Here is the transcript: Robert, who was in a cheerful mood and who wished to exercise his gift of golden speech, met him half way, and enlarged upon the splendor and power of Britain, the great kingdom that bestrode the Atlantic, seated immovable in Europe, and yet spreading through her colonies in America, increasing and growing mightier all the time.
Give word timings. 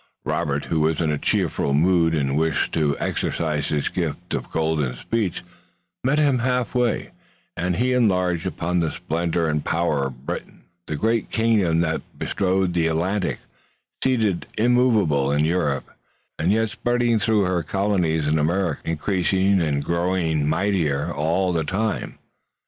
Robert, 0.25 0.65
who 0.65 0.79
was 0.79 0.99
in 0.99 1.11
a 1.11 1.19
cheerful 1.19 1.75
mood 1.75 2.15
and 2.15 2.29
who 2.29 2.37
wished 2.37 2.71
to 2.73 2.97
exercise 2.97 3.67
his 3.67 3.87
gift 3.87 4.33
of 4.33 4.49
golden 4.49 4.95
speech, 4.95 5.43
met 6.03 6.17
him 6.17 6.39
half 6.39 6.73
way, 6.73 7.11
and 7.55 7.75
enlarged 7.75 8.47
upon 8.47 8.79
the 8.79 8.89
splendor 8.89 9.47
and 9.47 9.63
power 9.63 10.07
of 10.07 10.25
Britain, 10.25 10.63
the 10.87 10.95
great 10.95 11.29
kingdom 11.29 11.81
that 11.81 12.01
bestrode 12.17 12.73
the 12.73 12.87
Atlantic, 12.87 13.41
seated 14.03 14.47
immovable 14.57 15.31
in 15.31 15.45
Europe, 15.45 15.91
and 16.39 16.51
yet 16.51 16.71
spreading 16.71 17.19
through 17.19 17.43
her 17.43 17.61
colonies 17.61 18.27
in 18.27 18.39
America, 18.39 18.81
increasing 18.85 19.61
and 19.61 19.83
growing 19.83 20.49
mightier 20.49 21.13
all 21.13 21.53
the 21.53 21.63
time. 21.63 22.17